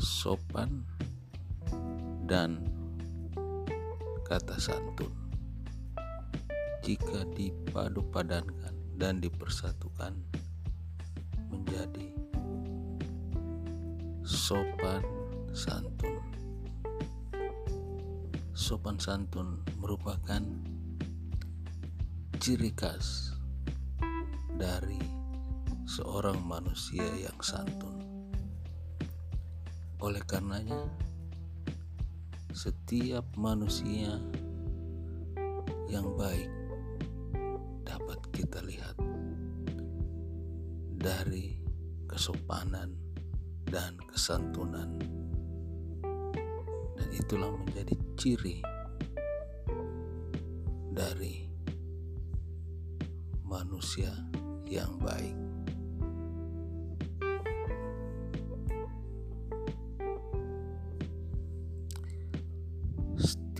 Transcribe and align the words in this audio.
sopan 0.00 0.80
dan 2.24 2.64
kata 4.24 4.56
santun 4.56 5.12
jika 6.80 7.28
dipadu 7.36 8.00
padankan 8.08 8.72
dan 8.96 9.20
dipersatukan 9.20 10.16
menjadi 11.52 12.16
sopan 14.24 15.04
santun. 15.52 16.16
Sopan 18.56 18.96
santun 18.96 19.60
merupakan 19.76 20.40
ciri 22.40 22.72
khas 22.72 23.36
dari 24.56 24.96
seorang 25.84 26.40
manusia 26.40 27.04
yang 27.20 27.36
santun. 27.44 28.09
Oleh 30.00 30.24
karenanya, 30.24 30.88
setiap 32.56 33.24
manusia 33.36 34.16
yang 35.92 36.16
baik 36.16 36.60
kita 38.50 38.66
lihat 38.66 38.96
dari 40.98 41.54
kesopanan 42.10 42.90
dan 43.68 43.94
kesantunan. 44.10 44.98
Dan 46.98 47.08
itulah 47.14 47.54
menjadi 47.54 47.94
ciri 48.18 48.58
dari 50.90 51.46
manusia 53.46 54.10
yang 54.66 54.98
baik 54.98 55.49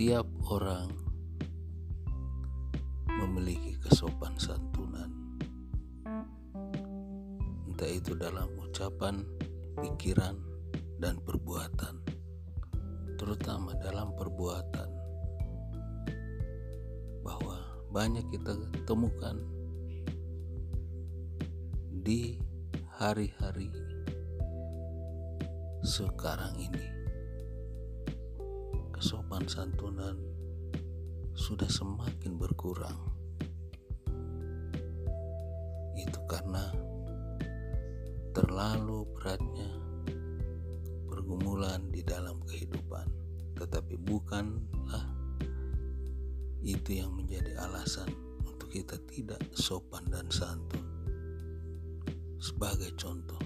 setiap 0.00 0.24
orang 0.48 0.88
memiliki 3.20 3.76
kesopan 3.84 4.32
santunan, 4.40 5.12
entah 7.68 7.84
itu 7.84 8.16
dalam 8.16 8.48
ucapan, 8.64 9.20
pikiran, 9.76 10.40
dan 11.04 11.20
perbuatan, 11.20 12.00
terutama 13.20 13.76
dalam 13.76 14.16
perbuatan, 14.16 14.88
bahwa 17.20 17.60
banyak 17.92 18.24
kita 18.32 18.56
temukan 18.88 19.36
di 22.00 22.40
hari-hari 22.96 23.68
sekarang 25.84 26.56
ini. 26.56 26.99
Kesopan 29.00 29.48
santunan 29.48 30.12
sudah 31.32 31.72
semakin 31.72 32.36
berkurang. 32.36 33.00
Itu 35.96 36.20
karena 36.28 36.68
terlalu 38.36 39.08
beratnya 39.16 39.72
pergumulan 41.08 41.88
di 41.88 42.04
dalam 42.04 42.44
kehidupan, 42.44 43.08
tetapi 43.56 43.96
bukanlah 44.04 45.08
itu 46.60 47.00
yang 47.00 47.16
menjadi 47.16 47.56
alasan 47.56 48.12
untuk 48.44 48.68
kita 48.68 49.00
tidak 49.08 49.40
sopan 49.56 50.04
dan 50.12 50.28
santun. 50.28 50.84
Sebagai 52.36 52.92
contoh, 53.00 53.40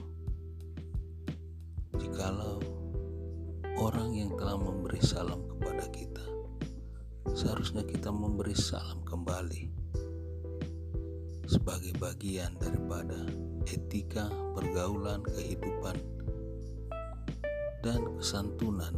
jikalau 1.94 2.73
orang 3.78 4.14
yang 4.14 4.30
telah 4.38 4.58
memberi 4.58 5.02
salam 5.02 5.42
kepada 5.50 5.86
kita 5.90 6.24
seharusnya 7.34 7.82
kita 7.82 8.14
memberi 8.14 8.54
salam 8.54 9.02
kembali 9.02 9.74
sebagai 11.44 11.92
bagian 11.98 12.54
daripada 12.56 13.26
etika 13.68 14.30
pergaulan 14.54 15.20
kehidupan 15.24 15.96
dan 17.84 18.00
kesantunan. 18.16 18.96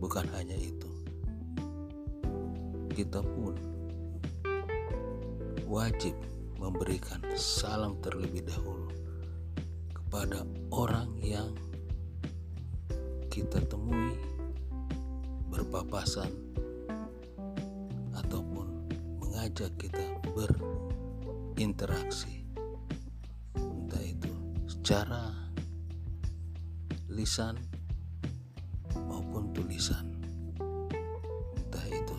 Bukan 0.00 0.24
hanya 0.32 0.56
itu, 0.56 0.88
kita 2.96 3.20
pun 3.20 3.52
wajib 5.68 6.16
memberikan 6.56 7.20
salam 7.36 8.00
terlebih 8.00 8.48
dahulu 8.48 8.88
kepada 9.92 10.40
orang 10.72 11.12
yang 11.20 11.52
kita 13.30 13.62
temui 13.70 14.18
berpapasan 15.54 16.26
ataupun 18.18 18.66
mengajak 19.22 19.70
kita 19.78 20.02
berinteraksi. 20.34 22.42
Entah 23.54 24.02
itu 24.02 24.34
secara 24.66 25.30
lisan 27.06 27.54
maupun 28.98 29.54
tulisan. 29.54 30.10
Entah 31.54 31.86
itu 31.86 32.18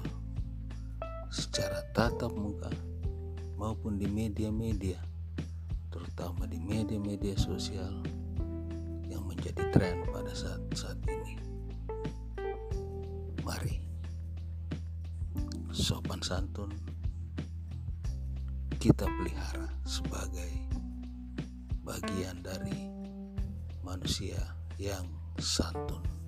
secara 1.28 1.84
tatap 1.92 2.32
muka 2.32 2.72
maupun 3.60 4.00
di 4.00 4.08
media-media 4.08 4.96
terutama 5.92 6.48
di 6.48 6.56
media-media 6.56 7.36
sosial 7.36 8.00
menjadi 9.42 9.74
tren 9.74 9.98
pada 10.14 10.30
saat-saat 10.38 11.02
ini. 11.10 11.34
Mari. 13.42 13.74
Sopan 15.74 16.22
santun. 16.22 16.70
Kita 18.78 19.10
pelihara 19.10 19.66
sebagai 19.82 20.54
bagian 21.82 22.38
dari 22.46 22.86
manusia 23.82 24.38
yang 24.78 25.10
santun. 25.42 26.21